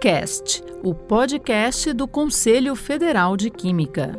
[0.00, 4.18] KimCast, o podcast do Conselho Federal de Química.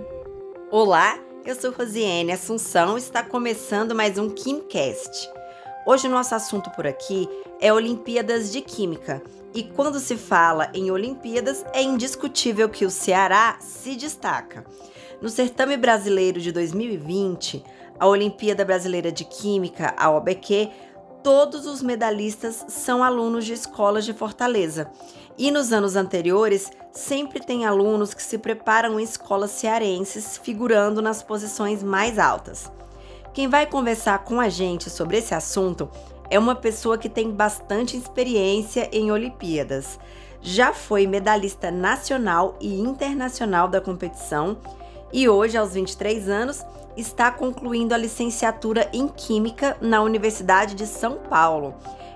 [0.69, 5.27] Olá, eu sou Rosiane Assunção e está começando mais um KimCast.
[5.87, 7.27] Hoje o nosso assunto por aqui
[7.59, 9.23] é Olimpíadas de Química.
[9.55, 14.63] E quando se fala em Olimpíadas, é indiscutível que o Ceará se destaca.
[15.19, 17.63] No certame brasileiro de 2020,
[17.99, 20.69] a Olimpíada Brasileira de Química, a OBQ,
[21.23, 24.89] todos os medalhistas são alunos de escolas de Fortaleza.
[25.37, 31.23] E nos anos anteriores, sempre tem alunos que se preparam em escolas cearenses, figurando nas
[31.23, 32.71] posições mais altas.
[33.33, 35.89] Quem vai conversar com a gente sobre esse assunto
[36.29, 39.99] é uma pessoa que tem bastante experiência em Olimpíadas.
[40.41, 44.57] Já foi medalhista nacional e internacional da competição
[45.13, 46.65] e hoje, aos 23 anos,
[46.95, 51.75] está concluindo a licenciatura em Química na Universidade de São Paulo.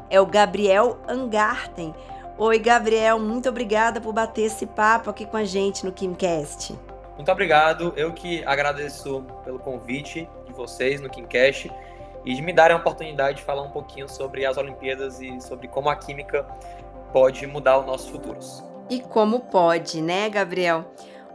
[0.10, 1.94] É o Gabriel Angarten.
[2.38, 6.78] Oi, Gabriel, muito obrigada por bater esse papo aqui com a gente no KimCast.
[7.16, 11.72] Muito obrigado, eu que agradeço pelo convite de vocês no KimCast
[12.26, 15.68] e de me darem a oportunidade de falar um pouquinho sobre as Olimpíadas e sobre
[15.68, 16.46] como a química
[17.14, 18.64] pode mudar os nossos futuros.
[18.90, 20.86] E como pode, né, Gabriel?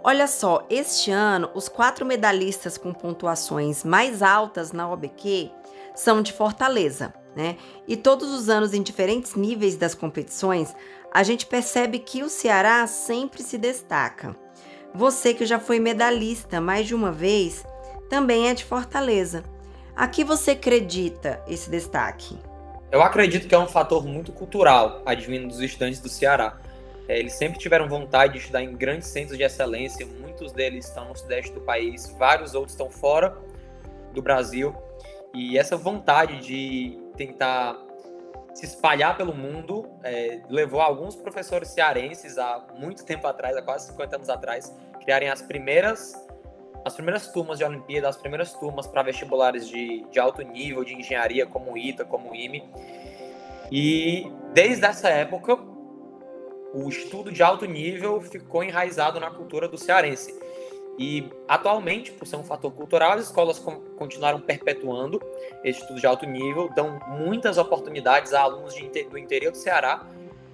[0.02, 5.50] Olha só, este ano, os quatro medalhistas com pontuações mais altas na OBQ
[5.94, 7.58] são de Fortaleza, né?
[7.86, 10.74] E todos os anos, em diferentes níveis das competições,
[11.12, 14.34] a gente percebe que o Ceará sempre se destaca.
[14.94, 17.62] Você que já foi medalhista mais de uma vez,
[18.08, 19.44] também é de Fortaleza.
[19.94, 22.38] A que você acredita esse destaque?
[22.90, 26.58] Eu acredito que é um fator muito cultural advindo dos estudantes do Ceará.
[27.10, 31.08] É, eles sempre tiveram vontade de estudar em grandes centros de excelência, muitos deles estão
[31.08, 33.36] no sudeste do país, vários outros estão fora
[34.14, 34.72] do Brasil.
[35.34, 37.76] E essa vontade de tentar
[38.54, 43.88] se espalhar pelo mundo é, levou alguns professores cearenses há muito tempo atrás, há quase
[43.88, 46.14] 50 anos atrás, criarem as primeiras
[46.84, 50.94] as primeiras turmas de Olimpíada, as primeiras turmas para vestibulares de, de alto nível, de
[50.94, 52.70] engenharia, como o ITA, como o IME.
[53.70, 55.58] E desde essa época,
[56.72, 60.38] o estudo de alto nível ficou enraizado na cultura do cearense.
[60.98, 63.58] E atualmente, por ser um fator cultural, as escolas
[63.96, 65.20] continuaram perpetuando
[65.64, 70.06] esse estudo de alto nível, dão muitas oportunidades a alunos de, do interior do Ceará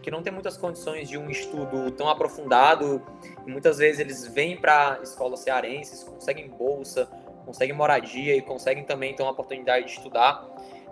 [0.07, 3.03] que não tem muitas condições de um estudo tão aprofundado.
[3.45, 7.07] E muitas vezes eles vêm para escolas cearenses, conseguem bolsa,
[7.45, 10.47] conseguem moradia e conseguem também ter uma oportunidade de estudar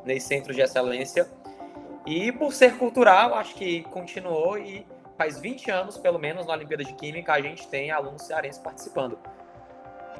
[0.05, 1.31] nesses centros de excelência.
[2.05, 4.85] E por ser cultural, acho que continuou e
[5.17, 9.19] faz 20 anos, pelo menos, na Olimpíada de Química, a gente tem alunos cearenses participando.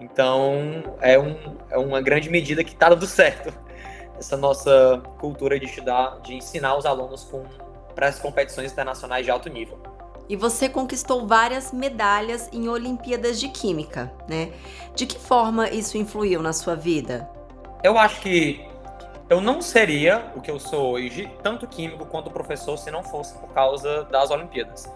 [0.01, 3.53] Então, é, um, é uma grande medida que está dando certo.
[4.19, 7.29] Essa nossa cultura de estudar, de ensinar os alunos
[7.95, 9.79] para as competições internacionais de alto nível.
[10.29, 14.53] E você conquistou várias medalhas em Olimpíadas de Química, né?
[14.95, 17.29] De que forma isso influiu na sua vida?
[17.83, 18.67] Eu acho que
[19.29, 23.37] eu não seria o que eu sou hoje, tanto químico quanto professor, se não fosse
[23.39, 24.91] por causa das Olimpíadas.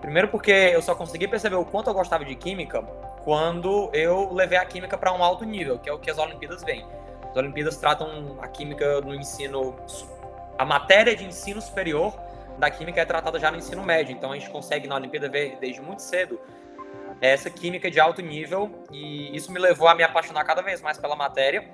[0.00, 2.82] Primeiro porque eu só consegui perceber o quanto eu gostava de química
[3.24, 6.62] quando eu levei a química para um alto nível, que é o que as Olimpíadas
[6.62, 6.84] vêm.
[7.30, 9.76] As Olimpíadas tratam a química no ensino,
[10.58, 12.12] a matéria de ensino superior
[12.58, 15.56] da química é tratada já no ensino médio, então a gente consegue na Olimpíada ver
[15.60, 16.40] desde muito cedo
[17.20, 20.98] essa química de alto nível e isso me levou a me apaixonar cada vez mais
[20.98, 21.70] pela matéria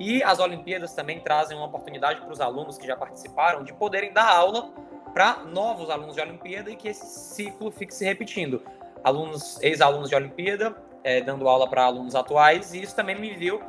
[0.00, 4.14] e as Olimpíadas também trazem uma oportunidade para os alunos que já participaram de poderem
[4.14, 4.70] dar aula
[5.12, 8.62] para novos alunos de Olimpíada e que esse ciclo fique se repetindo.
[9.04, 10.74] Alunos, ex-alunos de Olimpíada,
[11.04, 13.60] é, dando aula para alunos atuais, e isso também me viu,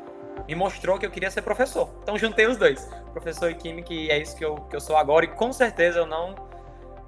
[0.47, 1.90] me mostrou que eu queria ser professor.
[2.02, 4.96] Então juntei os dois, professor e química, e é isso que eu, que eu sou
[4.96, 6.34] agora, e com certeza eu não,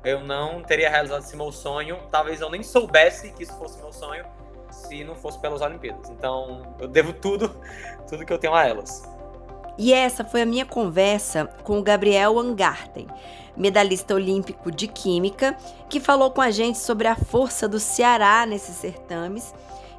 [0.03, 3.93] eu não teria realizado esse meu sonho, talvez eu nem soubesse que isso fosse meu
[3.93, 4.25] sonho,
[4.69, 6.09] se não fosse pelas Olimpíadas.
[6.09, 7.61] Então eu devo tudo,
[8.09, 9.12] tudo que eu tenho a elas.
[9.77, 13.07] E essa foi a minha conversa com o Gabriel Angarten,
[13.57, 15.57] medalhista olímpico de Química,
[15.89, 19.51] que falou com a gente sobre a força do Ceará nesses certames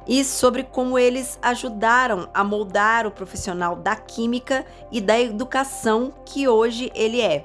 [0.07, 6.47] e sobre como eles ajudaram a moldar o profissional da Química e da educação que
[6.47, 7.43] hoje ele é.